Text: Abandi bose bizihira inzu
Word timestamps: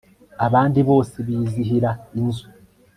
Abandi 0.45 0.79
bose 0.89 1.15
bizihira 1.27 1.89
inzu 2.19 2.45